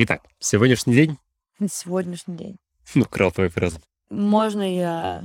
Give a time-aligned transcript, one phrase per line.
[0.00, 1.18] Итак, сегодняшний день.
[1.68, 2.56] Сегодняшний день.
[2.94, 3.80] Ну, крал твою фразу.
[4.10, 5.24] Можно я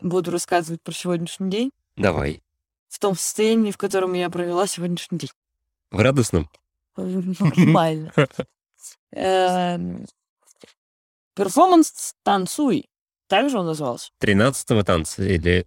[0.00, 2.40] буду рассказывать про сегодняшний день Давай.
[2.88, 5.30] в том состоянии, в котором я провела сегодняшний день?
[5.90, 6.48] В радостном?
[6.96, 8.12] Нормально.
[9.10, 10.06] Эм,
[11.34, 12.88] Перформанс «Танцуй».
[13.26, 14.12] Так же он назывался?
[14.18, 15.66] Тринадцатого танца или...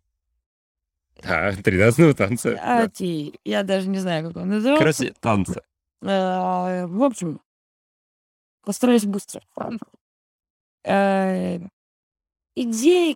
[1.22, 2.58] Да, тринадцатого танца.
[2.62, 3.32] А, да.
[3.44, 4.80] Я даже не знаю, как он назывался.
[4.80, 5.62] Короче, танца.
[6.02, 7.42] Э, В общем,
[8.68, 9.42] постараюсь быстро.
[10.84, 11.60] Э,
[12.56, 13.16] Идеи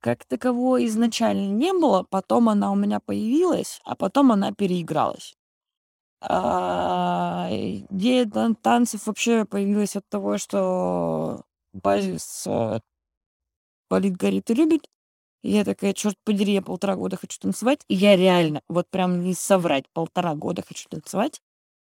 [0.00, 5.34] как таковой изначально не было, потом она у меня появилась, а потом она переигралась.
[6.22, 11.42] А, Идея тан- танцев вообще появилась от того, что
[11.72, 12.80] базис э,
[13.88, 14.86] болит, горит и любит.
[15.42, 17.84] Я такая, черт подери, я полтора года хочу танцевать.
[17.88, 21.42] И я реально, вот прям не соврать, полтора года хочу танцевать.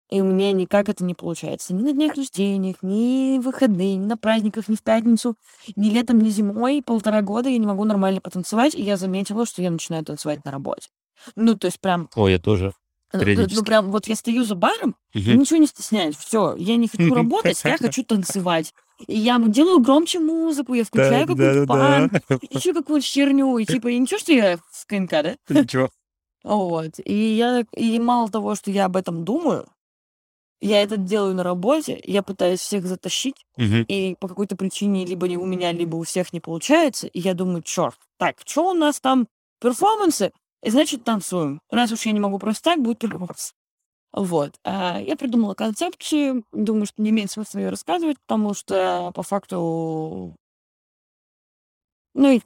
[0.08, 1.74] И у меня никак это не получается.
[1.74, 5.36] Ни на днях рождения, ни в выходные, ни на праздниках, ни в пятницу,
[5.74, 6.82] ни летом, ни зимой.
[6.84, 8.74] Полтора года я не могу нормально потанцевать.
[8.76, 10.88] И я заметила, что я начинаю танцевать на работе.
[11.34, 12.72] Ну, то есть прям, Ой, я тоже.
[13.12, 15.38] ну, ну, ну, прям вот я стою за баром, Мгм.
[15.40, 16.16] ничего не стесняюсь.
[16.16, 18.74] Все, я не хочу работать, я хочу танцевать.
[19.06, 22.10] И я делаю громче музыку, я включаю какую-то пан,
[22.50, 25.36] ищу какую-то херню, и типа, и ничего, что я в КНК, да?
[25.48, 25.90] Ничего.
[26.44, 26.92] Вот.
[27.04, 29.66] И я, и мало того, что я об этом думаю,
[30.60, 33.84] я это делаю на работе, я пытаюсь всех затащить, Мгм.
[33.88, 37.34] и по какой-то причине либо не у меня, либо у всех не получается, и я
[37.34, 39.28] думаю, черт, так, что у нас там
[39.60, 41.60] перформансы, и значит танцуем.
[41.70, 43.52] Раз уж я не могу просто так, будет перформанс.
[44.12, 44.54] Вот.
[44.64, 50.34] А я придумала концепцию, думаю, что не имеет смысла ее рассказывать, потому что по факту...
[52.14, 52.40] Ну и,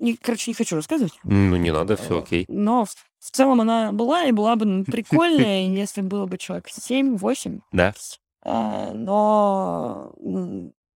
[0.00, 1.12] не- короче, не хочу рассказывать.
[1.24, 2.44] Ну, не надо, все окей.
[2.48, 7.60] Но в, в целом она была и была бы прикольная, если было бы человек 7-8.
[7.72, 7.94] Да.
[8.42, 10.12] А, Но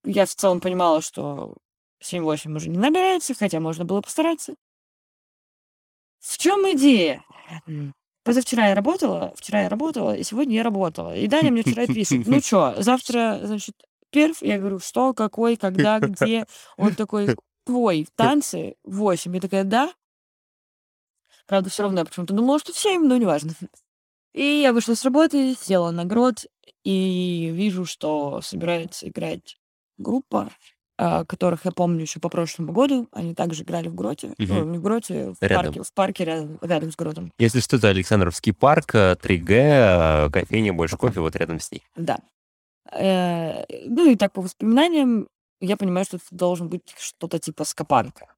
[0.05, 1.57] я в целом понимала, что
[2.03, 4.55] 7-8 уже не набирается, хотя можно было постараться.
[6.21, 7.25] В чем идея?
[8.25, 11.17] Позавчера я работала, вчера я работала, и сегодня я работала.
[11.17, 13.75] И Даня мне вчера пишет, ну что, завтра, значит,
[14.11, 14.41] перв?
[14.43, 16.47] Я говорю, что, какой, когда, где?
[16.77, 19.35] Он такой, твой, танцы, 8.
[19.35, 19.93] Я такая, да?
[21.47, 23.53] Правда, все равно я почему-то думала, что в 7, но неважно.
[24.35, 26.47] И я вышла с работы, села на грот,
[26.85, 29.59] и вижу, что собирается играть
[29.99, 30.51] группа,
[30.97, 33.09] а, которых я помню еще по прошлому году.
[33.13, 34.29] Они также играли в гроте.
[34.39, 34.49] Мгм.
[34.55, 35.67] Ну, не в гроте, в Рядом.
[35.67, 37.31] парке, в парке рядом, рядом с гротом.
[37.39, 41.83] Если что, это Александровский парк, э, 3Г, э, кофейня, больше кофе, вот рядом с ней.
[41.95, 42.19] Да.
[42.91, 45.29] Э, Ну и так по воспоминаниям
[45.63, 48.35] я понимаю, что это должен быть что-то типа скопанка.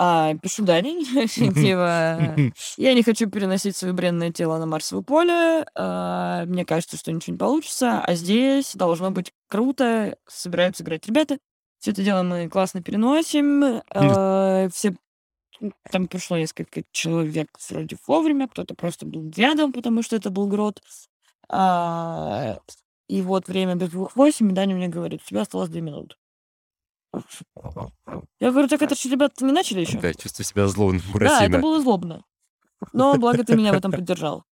[0.00, 2.36] А, пишу Дане, типа,
[2.76, 7.32] я не хочу переносить свое бренное тело на Марсовое поле, а, мне кажется, что ничего
[7.32, 11.38] не получится, а здесь должно быть круто, собираются играть ребята,
[11.80, 14.94] все это дело мы классно переносим, а, все
[15.90, 20.80] там пришло несколько человек вроде вовремя, кто-то просто был рядом, потому что это был грот.
[21.48, 22.58] А,
[23.08, 26.14] и вот время без двух восемь, и Даня мне говорит, у тебя осталось две минуты.
[28.40, 29.98] Я говорю, так это же ребята не начали еще?
[29.98, 31.58] Да, чувствую себя злобным Да, это Буратино.
[31.60, 32.24] было злобно.
[32.92, 34.44] Но благо ты меня в этом поддержал.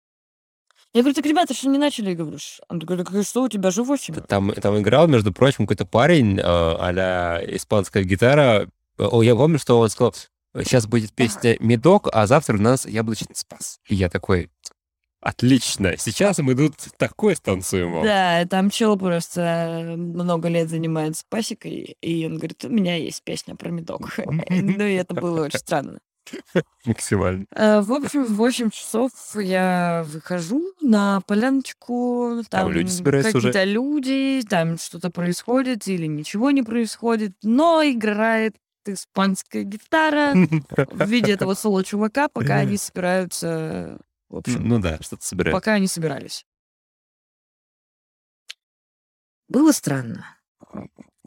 [0.95, 2.39] Я говорю, так ребята еще не начали, я говорю.
[2.69, 4.15] Он так что у тебя же 8?
[4.29, 8.69] Там, там играл, между прочим, какой-то парень, э, а-ля испанская гитара.
[8.97, 10.15] О, я помню, что он сказал,
[10.55, 13.81] сейчас будет песня «Медок», а завтра у нас яблочный спас.
[13.89, 14.51] И я такой,
[15.25, 17.93] отлично, сейчас мы тут такой станцуем.
[17.93, 18.05] вам».
[18.05, 23.57] Да, там чел просто много лет занимается пасекой, и он говорит, у меня есть песня
[23.57, 24.17] про медок.
[24.51, 25.99] Ну, и это было очень странно.
[26.87, 27.45] Максимально.
[27.55, 33.49] Э, В общем, в 8 часов я выхожу на поляночку, Там там люди собираются уже.
[33.53, 38.55] какие-то люди, там что-то происходит или ничего не происходит, но играет
[38.87, 40.35] испанская гитара
[40.93, 43.99] в виде этого соло-чувака, пока они собираются,
[44.35, 45.55] в общем, Ну да, что-то собирают.
[45.55, 46.45] пока они собирались.
[49.49, 50.27] Было странно.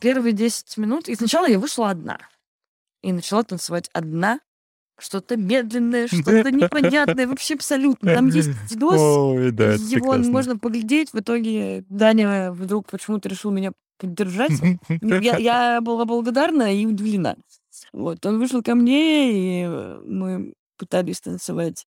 [0.02, 2.20] Первые 10 минут, и сначала я вышла одна.
[3.02, 4.42] И начала танцевать одна,
[5.00, 8.14] что-то медленное, что-то непонятное, вообще абсолютно.
[8.14, 10.32] Там есть видос, Ой, да, его прекрасно.
[10.32, 11.14] можно поглядеть.
[11.14, 14.52] В итоге Даня вдруг почему-то решил меня поддержать.
[15.02, 17.38] Я, я была благодарна и удивлена.
[17.94, 19.68] Вот, он вышел ко мне, и
[20.06, 21.86] мы пытались танцевать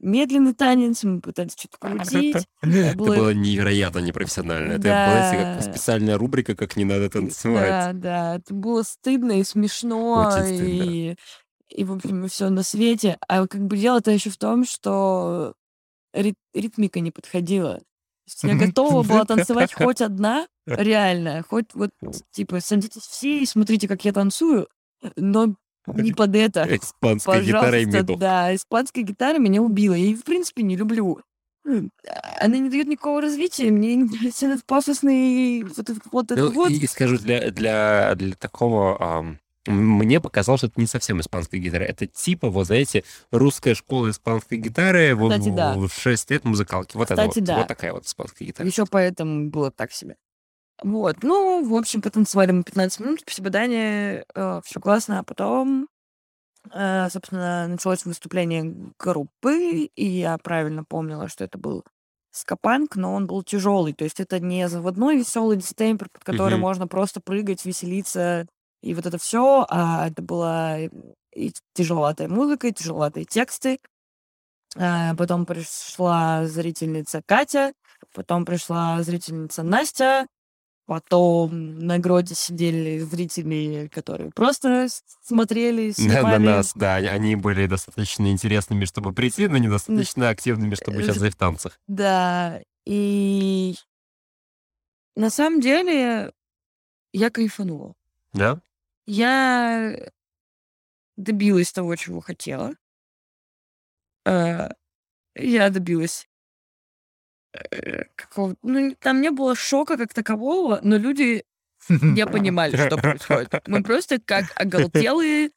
[0.00, 2.36] медленный танец, мы пытались что-то крутить.
[2.62, 4.72] Это было- было невероятно непрофессионально.
[4.72, 5.06] Это Да.
[5.06, 7.68] была если как специальная рубрика, как не надо танцевать.
[7.68, 10.82] Да, да, это было стыдно и смешно, Очень стыдно.
[10.90, 11.16] и,
[11.68, 13.18] и, в общем, все на свете.
[13.28, 15.54] А как бы дело-то еще в том, что
[16.12, 17.80] рит- ритмика не подходила.
[18.42, 21.90] Я готова была танцевать хоть одна, реально, хоть вот,
[22.30, 24.68] типа, садитесь все и смотрите, как я танцую,
[25.16, 25.54] но
[25.86, 26.66] не под это.
[26.76, 27.86] Испанская гитара и
[28.16, 29.94] да, испанская гитара меня убила.
[29.94, 31.20] Я ее, в принципе, не люблю.
[31.66, 31.90] М,
[32.40, 33.70] Она не дает никакого развития.
[33.70, 36.70] Мне не нравится этот пафосный вот, этот- вот это Ну, вот.
[36.70, 38.96] и скажу, для, для, для такого...
[39.00, 41.84] ам, мне показалось, что это не совсем испанская гитара.
[41.84, 45.74] Это типа, вот знаете, русская школа испанской гитары в, Кстати, да.
[45.76, 46.96] в 6 лет музыкалки.
[46.96, 47.58] Вот это Кстати, вот, да.
[47.58, 48.66] вот такая вот испанская гитара.
[48.66, 50.16] Еще поэтому было так себе.
[50.82, 51.22] Вот.
[51.22, 53.20] Ну, в общем, потанцевали мы 15 минут.
[53.22, 54.24] Спасибо, Дане.
[54.64, 55.18] все классно.
[55.20, 55.88] А потом,
[56.72, 61.84] э, собственно, началось выступление группы, и я правильно помнила, что это был
[62.32, 63.92] скапанк, но он был тяжелый.
[63.92, 66.60] То есть это не заводной веселый дистемпер, под который Мгм.
[66.62, 68.46] можно просто прыгать, веселиться
[68.82, 70.78] и вот это все, а это была
[71.34, 73.78] и тяжеловатая музыка, и тяжеловатые тексты.
[74.76, 77.72] А, Потом пришла зрительница Катя,
[78.14, 80.26] потом пришла зрительница Настя,
[80.90, 84.88] потом на гроте сидели зрители, которые просто
[85.22, 86.44] смотрели, На, на снимали.
[86.44, 91.38] нас, да, они были достаточно интересными, чтобы прийти, но недостаточно активными, чтобы э, участвовать в
[91.38, 91.78] танцах.
[91.86, 93.76] Да, и
[95.14, 96.32] на самом деле
[97.12, 97.94] я кайфанула.
[98.32, 98.60] Да?
[99.06, 100.10] Я
[101.16, 102.74] добилась того, чего хотела.
[104.26, 104.70] Э,
[105.36, 106.26] Я добилась
[107.52, 111.44] э, какого Ну, там не было шока как такового, но люди
[111.88, 113.62] не понимали, что происходит.
[113.66, 115.50] Мы просто как оголтелые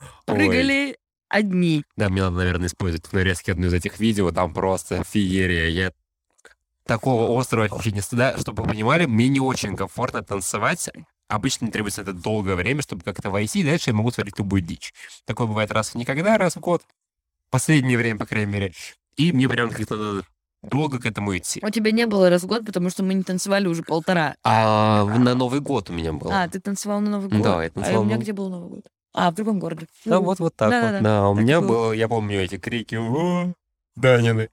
[0.00, 0.06] Ой.
[0.26, 0.96] прыгали
[1.28, 1.84] одни.
[1.96, 5.68] Да, мне надо, наверное, использовать в нарезке одно из этих видео, там просто феерия.
[5.68, 5.92] Я
[6.86, 10.88] такого острого ощущения стыда, чтобы вы понимали, мне не очень комфортно танцевать.
[11.28, 14.94] Обычно требуется это долгое время, чтобы как-то войти, и дальше я могу творить любую дичь.
[15.24, 16.84] Такое бывает раз в никогда, раз в год.
[17.50, 18.72] Последнее время, по крайней мере.
[19.16, 20.24] И мне прям как-то надо
[20.68, 21.60] долго к этому идти.
[21.64, 24.36] У тебя не было раз в год, потому что мы не танцевали уже полтора.
[24.44, 26.30] А на Новый год у меня был.
[26.30, 27.42] А, ты танцевал на Новый год?
[27.42, 28.84] Да, я А танцевал у меня где был Новый год?
[29.14, 29.86] А, в другом городе.
[30.04, 31.02] Да, Ну, вот, вот так да-да-да, вот.
[31.02, 31.68] Да, у так и меня было.
[31.68, 33.54] было, я помню эти крики, о,
[33.94, 34.50] Данины.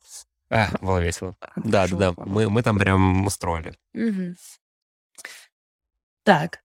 [0.49, 1.35] А, было весело.
[1.57, 2.13] Да, да, да.
[2.13, 2.29] Хорошо.
[2.29, 3.75] Мы, мы там прям устроили.
[3.93, 4.35] Мгм.
[6.23, 6.59] Так.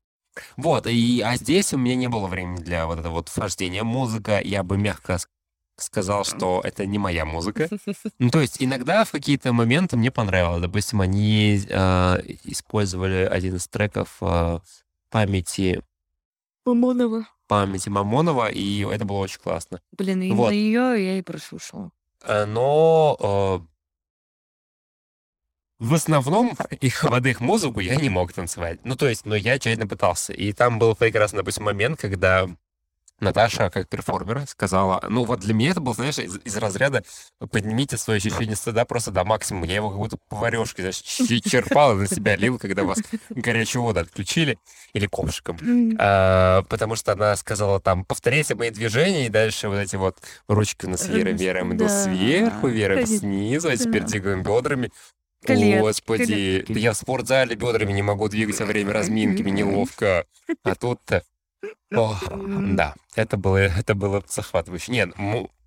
[0.56, 4.40] Вот, и, а здесь у меня не было времени для вот этого вот вхождения музыка.
[4.40, 5.18] Я бы мягко
[5.78, 7.68] сказал, что это не моя музыка.
[8.18, 10.60] Ну, то есть иногда в какие-то моменты мне понравилось.
[10.62, 14.58] Допустим, они э, использовали один из треков э,
[15.10, 15.82] памяти,
[16.64, 17.26] Мамонова.
[17.46, 19.80] памяти Мамонова, и это было очень классно.
[19.96, 20.52] Блин, именно Вот.
[20.52, 21.90] ее я и прослушала.
[22.24, 23.66] Э, Но э,
[25.78, 28.80] в основном их под их музыку я не мог танцевать.
[28.84, 30.32] Ну, то есть, но я тщательно пытался.
[30.32, 32.48] И там был прекрасный, допустим, момент, когда
[33.20, 37.02] Наташа, как перформер, сказала, ну вот для меня это был, знаешь, из, из разряда
[37.50, 39.66] поднимите свое ощущение стыда просто до максимума.
[39.66, 42.98] Я его как будто поварешкой, знаешь, черпал на себя лил, когда вас
[43.30, 44.58] горячую воду отключили,
[44.92, 45.58] или ковшиком.
[45.98, 50.86] А, потому что она сказала там, повторяйте мои движения, и дальше вот эти вот ручки
[50.86, 54.90] у нас Э, веером, веером идут сверху, веером снизу, а теперь двигаем бедрами.
[55.44, 60.26] Колет, Господи, да я в спортзале бедрами не могу двигать во время разминки, мне неловко.
[60.64, 61.22] А тут-то...
[61.94, 64.92] Ох, да, это было, это было захватывающе.
[64.92, 65.10] Нет,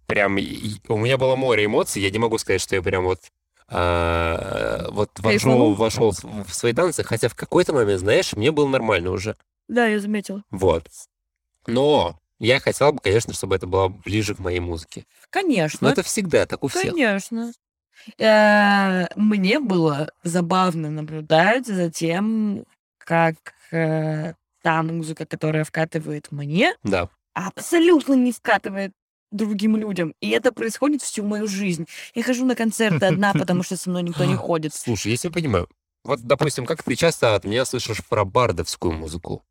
[0.07, 3.19] прям у меня было море эмоций, я не могу сказать, что я прям вот
[3.73, 8.67] а, вот вошел, вошел в, в свои танцы, хотя в какой-то момент, знаешь, мне было
[8.67, 9.37] нормально уже.
[9.69, 10.43] Да, я заметила.
[10.51, 10.83] Вот.
[11.67, 15.05] Но я хотел бы, конечно, чтобы это было ближе к моей музыке.
[15.29, 15.87] Конечно.
[15.87, 16.91] Но это всегда так у всех.
[16.91, 17.53] Конечно.
[18.17, 22.65] Э, Мне было забавно наблюдать за тем,
[22.97, 23.35] как
[23.71, 27.09] э, та музыка, которая вкатывает мне, Да.
[27.33, 28.91] абсолютно не вкатывает
[29.31, 30.13] другим людям.
[30.19, 31.87] И это происходит всю мою жизнь.
[32.13, 34.73] Я хожу на концерты одна, потому что со мной никто не ходит.
[34.73, 35.69] Слушай, если понимаю,
[36.03, 39.43] вот, допустим, как ты часто от меня слышишь про бардовскую музыку?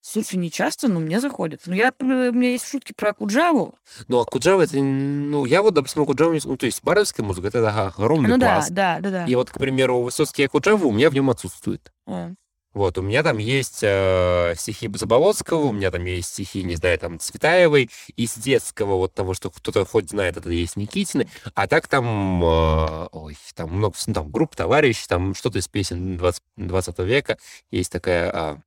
[0.00, 1.62] Слушай, не часто, но мне заходит.
[1.66, 3.74] Ну, я, э, у меня есть шутки про Куджаву.
[4.06, 7.68] Ну, а Куджава, это, ну, я вот, допустим, Куджаву, ну, то есть бардовская музыка, это
[7.68, 8.70] ага, огромный ну пласт.
[8.70, 9.26] да, да, да, да.
[9.26, 11.92] И вот, к примеру, Высоцкий и Куджава у меня в нем отсутствует.
[12.06, 12.30] А.
[12.78, 16.96] Вот, у меня там есть э, стихи Заболоцкого, у меня там есть стихи, не знаю,
[16.96, 21.88] там, Цветаевой, из детского вот того, что кто-то хоть знает, это есть Никитины, а так
[21.88, 26.98] там, э, ой, там много, ну, там, групп товарищ, там что-то из песен 20, 20
[27.00, 27.38] века,
[27.72, 28.30] есть такая...
[28.32, 28.58] а,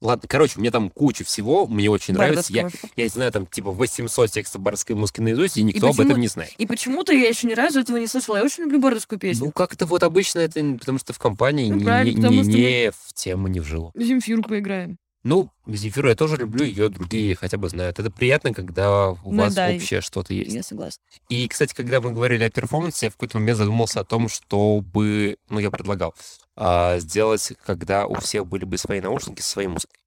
[0.00, 2.50] Ладно, короче, меня там куча всего, мне очень нравится.
[2.52, 6.20] Я, я знаю там типа 800 текстов барской музыки наизусть, и никто об почему- этом
[6.22, 6.52] не знает.
[6.56, 8.36] И почему-то я еще ни разу этого не слышала.
[8.38, 9.46] Я очень люблю бардовскую песню.
[9.46, 13.12] Ну, как-то вот обычно это, потому что в компании Ну, не, правильно, не- не в
[13.12, 13.92] тему, не в жилу.
[13.94, 14.96] Земфиру поиграем.
[15.22, 17.98] Ну, Земфиру я тоже люблю, ее другие хотя бы знают.
[17.98, 20.52] Это приятно, когда у Ну вас да, общее что-то есть.
[20.54, 21.02] я согласна.
[21.28, 25.36] И, кстати, когда мы говорили о перформансе, я в какой-то момент задумался о том, чтобы,
[25.50, 26.14] ну, я предлагал,
[26.56, 29.98] а, сделать, когда у всех были бы свои наушники со своей музыкой.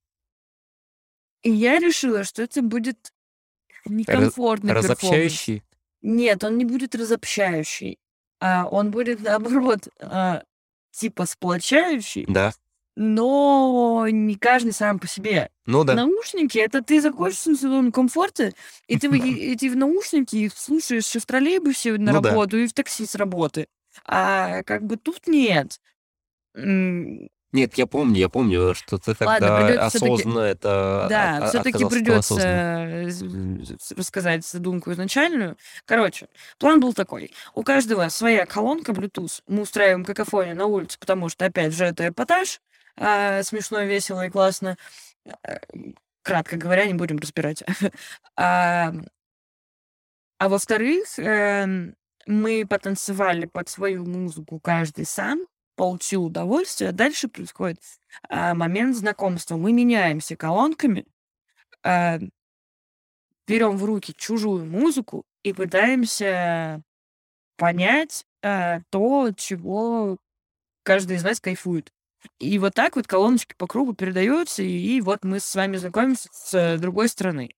[1.42, 3.12] И я решила, что это будет
[3.84, 5.00] некомфортный перформанс.
[5.00, 5.62] Разобщающий.
[6.02, 7.98] Нет, он не будет разобщающий.
[8.40, 10.42] А он будет, наоборот, а,
[10.90, 12.52] типа сплочающий, Да.
[12.96, 15.50] Но не каждый сам по себе.
[15.66, 15.94] Ну да.
[15.94, 18.52] Наушники это ты заходишь в свою зону комфорта,
[18.86, 22.30] и ты эти эти в наушники их слушаешь и в троллейбусе на Ну да.
[22.30, 23.66] работу, и в такси с работы.
[24.04, 25.80] А как бы тут нет.
[26.56, 32.34] Нет, я помню, я помню, что ты Ладно, тогда осознанно это Да, от- все-таки придется
[33.96, 35.56] рассказать задумку изначальную.
[35.84, 36.26] Короче,
[36.58, 37.32] план был такой.
[37.54, 39.40] У каждого своя колонка Bluetooth.
[39.46, 42.60] Мы устраиваем какофонию на улице, потому что, опять же, это эпатаж.
[42.96, 44.76] А, смешно, весело и классно.
[45.26, 45.58] А,
[46.22, 47.62] Кратко говоря, не будем разбирать.
[48.36, 48.92] А,
[50.38, 51.94] а во-вторых, эм,
[52.26, 55.46] мы потанцевали под свою музыку каждый сам,
[55.76, 56.92] получил удовольствие.
[56.92, 57.80] Дальше происходит
[58.28, 59.56] а, момент знакомства.
[59.56, 61.06] Мы меняемся колонками,
[61.82, 62.18] а,
[63.46, 66.82] берем в руки чужую музыку и пытаемся
[67.56, 70.18] понять а, то, чего
[70.82, 71.92] каждый из нас кайфует.
[72.38, 76.28] И вот так вот колоночки по кругу передаются, и, и вот мы с вами знакомимся
[76.32, 77.50] с другой стороны.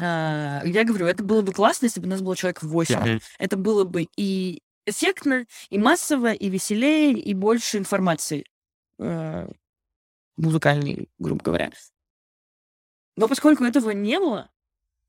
[0.00, 2.98] А, я говорю, это было бы классно, если бы у нас было человек 8.
[2.98, 3.20] Мгм.
[3.38, 8.44] Это было бы и эффектно, и массово, и веселее, и больше информации
[8.98, 9.48] э,
[10.36, 11.70] музыкальной, грубо говоря.
[13.16, 14.50] Но поскольку этого не было,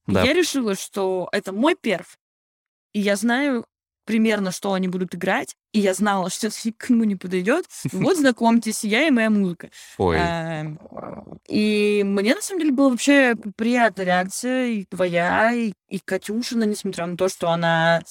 [0.08, 0.24] Да.
[0.24, 2.18] я решила, что это мой перв,
[2.94, 3.66] и я знаю
[4.08, 7.66] примерно, что они будут играть, и я знала, что это никому не подойдет.
[7.92, 9.70] Вот знакомьтесь, я и моя музыка.
[10.00, 10.18] Ой,
[11.48, 17.06] И мне, на самом деле, была вообще приятная реакция, и твоя, и, и Катюшина, несмотря
[17.06, 18.02] на то, что она...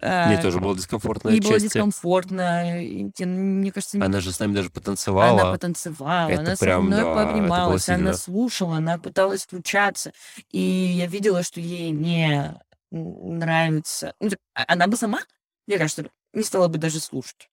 [0.00, 2.78] мне э, тоже было дискомфортно Ей было дискомфортно.
[3.18, 5.52] я- мне кажется, Она же с нами даже она потанцевала.
[5.52, 10.12] потанцевала, Это она со прям, мной да, пообнималась, она слушала, она пыталась включаться.
[10.52, 12.54] И я видела, что ей не
[12.90, 14.14] нравится.
[14.20, 15.20] Ну, а- Она бы сама,
[15.66, 17.48] мне кажется, не стала бы даже слушать.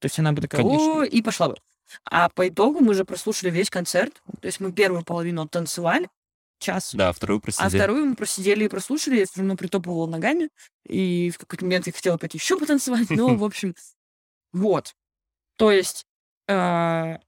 [0.00, 1.00] То есть она бы такая, Конечно.
[1.00, 1.56] «О», и пошла бы.
[2.04, 4.22] А по итогу мы же прослушали весь концерт.
[4.40, 6.08] То есть мы первую половину оттанцевали,
[6.58, 6.94] час.
[6.94, 7.78] Да, вторую А просидели.
[7.78, 10.48] вторую мы просидели и прослушали, я все равно притопывала ногами,
[10.86, 13.74] и в какой-то момент я хотела пойти еще потанцевать, но, в общем,
[14.52, 14.94] вот.
[15.56, 16.06] То есть,
[16.48, 17.18] а,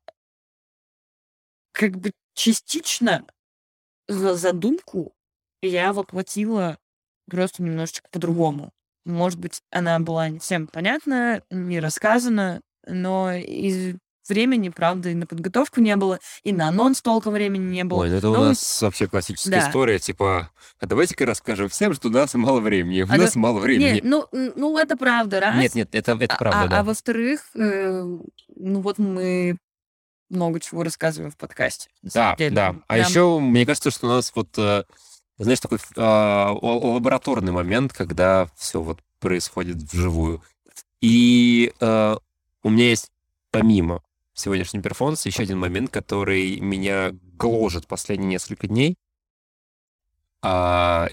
[1.73, 3.27] как бы частично
[4.09, 5.15] за задумку
[5.63, 6.79] я воплотила
[7.29, 8.73] просто немножечко по-другому.
[9.07, 13.97] Может быть, она была не всем понятна, не рассказана, но из
[14.29, 18.01] времени, правда, и на подготовку не было, и на анонс толком времени не было.
[18.01, 19.69] Ой, ну это у Но нас вообще классическая Да.
[19.69, 23.03] история, типа, а давайте-ка расскажем всем, что у нас мало времени.
[23.03, 24.01] У А нас да- мало времени.
[24.03, 25.55] ну, н- ну, это правда, раз.
[25.57, 26.81] Нет, нет, это, это А- правда, а, да.
[26.81, 28.03] а во-вторых, э,
[28.57, 29.57] ну вот мы
[30.29, 31.89] много чего рассказываем в подкасте.
[32.03, 32.51] Да, деле.
[32.57, 32.75] да.
[32.89, 34.83] А Прям еще, мне кажется, что у нас вот, э,
[35.45, 40.43] знаешь, такой л- лабораторный момент, когда все вот происходит вживую.
[41.01, 42.17] И э,
[42.63, 43.11] у меня есть,
[43.51, 44.03] помимо
[44.35, 48.97] сегодняшнего перформанса, еще один момент, который меня гложет последние несколько дней.
[50.43, 51.09] А,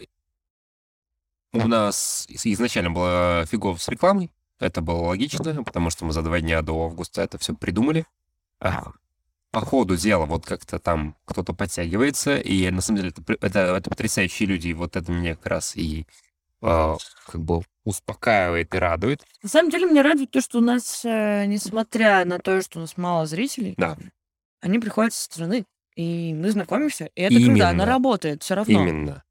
[1.54, 4.32] у нас из- изначально было фигово с рекламой.
[4.60, 8.06] Это было логично, потому что мы за два дня до августа это все придумали.
[8.60, 8.92] А,
[9.54, 13.90] по ходу дела вот как-то там кто-то подтягивается, и на самом деле это, это, это
[13.90, 16.08] потрясающие люди, и вот это меня как раз и
[16.60, 19.24] а, как бы успокаивает и радует.
[19.44, 22.82] На самом деле меня радует то, что у нас, э, несмотря на то, что у
[22.82, 23.96] нас мало зрителей, Да.
[24.60, 27.86] они приходят со стороны, и мы знакомимся, и это круто, она Именно.
[27.86, 28.74] работает все равно.
[28.74, 29.24] Именно.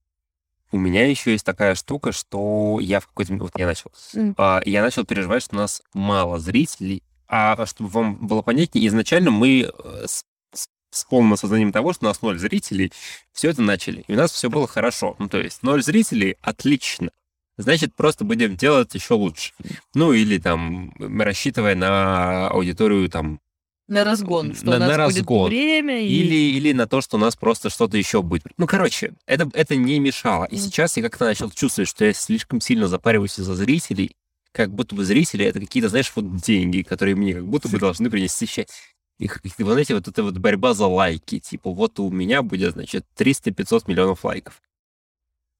[0.70, 4.36] У меня еще есть такая штука, что я в какой-то вот я начал, М.
[4.38, 7.02] а, я начал переживать, что у нас мало зрителей,
[7.34, 10.22] а чтобы вам было понятнее, изначально мы э, с,
[10.54, 12.92] с- с полным осознанием того, что у нас ноль зрителей,
[13.32, 15.16] все это начали, и у нас все было хорошо.
[15.18, 17.10] Ну, то есть ноль зрителей— отлично.
[17.56, 19.52] Значит, просто будем делать еще лучше.
[19.94, 23.40] Ну, или там, рассчитывая на аудиторию там
[23.88, 25.48] На разгон, что На- у нас на будет разгон.
[25.50, 28.44] время, и или, или на то, что у нас просто что-то еще будет.
[28.58, 30.44] Ну, короче, это, это не мешало.
[30.44, 30.62] И Мгм.
[30.64, 34.12] сейчас я как-то начал чувствовать, что я слишком сильно запариваюсь из-за зрителей,
[34.52, 38.10] как будто бы зрители— это какие-то, знаешь, вот деньги, которые мне как будто бы должны
[38.10, 38.74] принести счастье.
[39.18, 39.28] И,
[39.58, 41.38] вы знаете, вот эта вот борьба за лайки.
[41.38, 44.60] Типа, вот у меня будет, значит, 300-500 миллионов лайков.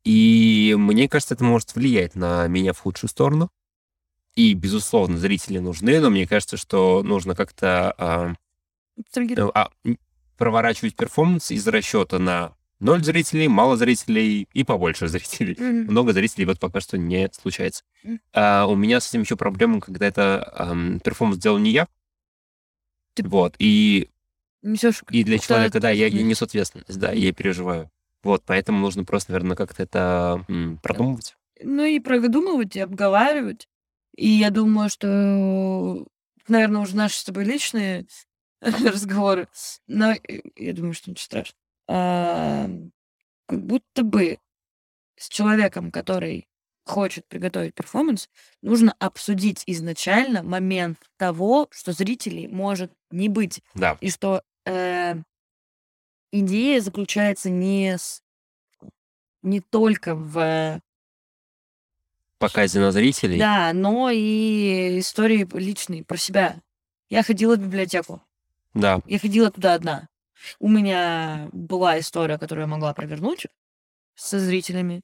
[0.05, 3.51] И мне кажется, это может влиять на меня в худшую сторону.
[4.35, 7.93] И, безусловно, зрители нужны, но мне кажется, что нужно как-то...
[7.99, 8.35] а,
[9.55, 9.71] а,
[10.37, 15.57] проворачивать перформанс из расчета на ноль зрителей, мало зрителей и побольше зрителей.
[15.59, 15.91] Мгм.
[15.91, 17.85] Много зрителей вот пока что не случается.
[18.03, 18.21] Мгм.
[18.35, 21.87] А у меня с этим еще проблема, когда это ам, перформанс сделал не я.
[23.15, 24.09] Ты- Вот, и,
[24.62, 27.91] Несешь и для человека, да, я, я несу ответственность, да, я переживаю.
[28.23, 31.37] Вот, поэтому нужно просто, наверное, как-то это м, продумывать.
[31.61, 33.69] Ну и продумывать, и обговаривать.
[34.17, 36.07] И я думаю, что,
[36.49, 38.07] наверное, уже наши с тобой личные
[38.61, 39.49] разговоры,
[39.89, 41.59] но э, я думаю, что ничего страшного.
[41.87, 42.69] Как
[43.49, 44.39] будто бы
[45.17, 46.49] с человеком, который
[46.85, 48.29] хочет приготовить перформанс,
[48.61, 53.62] нужно обсудить изначально момент того, что зрителей может не быть.
[53.75, 55.15] Да, И что э,
[56.33, 58.23] идея заключается не, с,
[59.43, 60.81] не только в
[62.39, 63.39] показе на зрителей.
[63.39, 66.61] Да, но и истории личные про себя.
[67.09, 68.21] Я ходила в библиотеку.
[68.75, 70.09] Да, Я ходила туда одна.
[70.59, 73.47] У меня была история, которую я могла провернуть
[74.15, 75.03] со зрителями.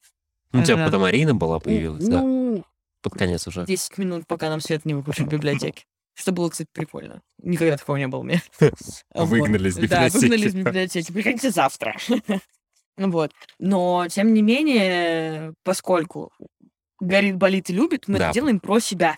[0.53, 2.65] Ну, у тебя потом Арина была, появилась, да, Ну,
[3.03, 3.65] под конец уже.
[3.67, 5.85] 10 минут, пока нам свет не выключили в библиотеке.
[6.15, 7.23] Что было, кстати, прикольно.
[7.43, 8.43] Никогда такого не было у меня.
[9.15, 10.17] Выгнали из Да, библиотеки.
[10.23, 11.13] выгнали из библиотеки.
[11.13, 11.97] Приходите завтра.
[12.97, 13.31] Вот.
[13.61, 16.33] Но, тем не менее, поскольку
[16.99, 18.25] горит, болит и любит, мы Да.
[18.25, 19.17] это делаем про себя.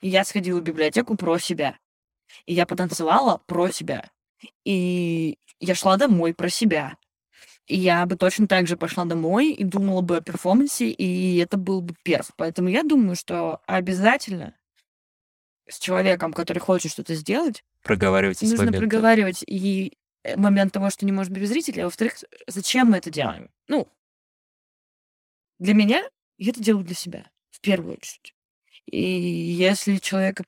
[0.00, 1.78] И я сходила в библиотеку про себя.
[2.46, 4.10] И я потанцевала про себя.
[4.64, 6.96] И я шла домой про себя.
[7.66, 11.56] И я бы точно так же пошла домой и думала бы о перформансе, и это
[11.56, 12.30] был бы перф.
[12.36, 14.54] Поэтому я думаю, что обязательно
[15.68, 18.80] с человеком, который хочет что-то сделать, Проговаривайте с нужно момента.
[18.80, 22.14] проговаривать и э, момент того, что не может быть без зрителей, а во-вторых,
[22.46, 23.50] зачем мы это делаем?
[23.68, 23.88] Ну,
[25.58, 26.02] для меня
[26.38, 28.34] я это делаю для себя, в первую очередь.
[28.86, 30.44] И если человеку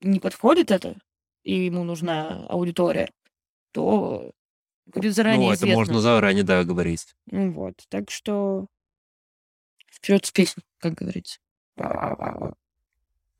[0.00, 0.96] не подходит это,
[1.46, 3.08] и ему нужна аудитория,
[3.72, 4.32] то
[4.86, 5.76] будет заранее Ну, это известно.
[5.76, 7.14] можно заранее, да, говорить.
[7.30, 8.66] Ну Вот, так что
[9.92, 11.38] вперед с песней, как говорится.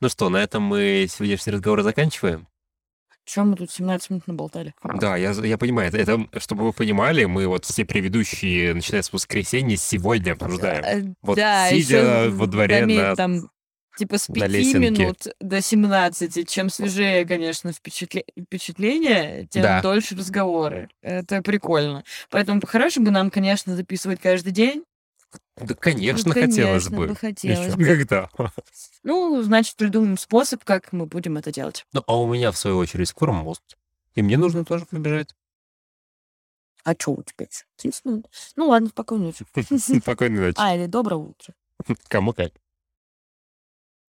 [0.00, 2.46] Ну что, на этом мы сегодняшний разговор заканчиваем.
[3.24, 4.72] Чем мы тут 17 минут наболтали?
[5.00, 5.88] Да, я, я понимаю.
[5.92, 10.84] Это, это, чтобы вы понимали, мы вот все предыдущие, начиная с воскресенья, сегодня обсуждаем.
[10.84, 13.50] Э, Вот да, сидя ещё во дворе на- там
[13.96, 14.78] типа с на 5 лесенке.
[14.90, 16.48] минут до 17.
[16.48, 19.82] Чем свежее, конечно, впечатле- впечатление, тем Да.
[19.82, 20.88] дольше разговоры.
[21.02, 22.04] Это прикольно.
[22.30, 24.84] Поэтому хорошо бы нам, конечно, записывать каждый день.
[25.56, 27.06] Да, конечно, Ну, хотелось конечно бы.
[27.08, 27.84] бы хотелось Ещё бы.
[27.84, 28.30] когда.
[29.02, 31.84] Ну, значит, придумаем способ, как мы будем это делать.
[31.92, 33.62] Ну, а у меня, в свою очередь, скоро мост.
[34.14, 35.34] И мне нужно тоже побежать.
[36.84, 37.46] А что у тебя?
[37.50, 37.64] ещё?
[37.76, 38.26] 30 минут?
[38.54, 39.44] Ну ладно, спокойной ночи.
[40.00, 40.56] Спокойной ночи.
[40.58, 41.54] А, или доброе утро.
[42.08, 42.52] Кому как.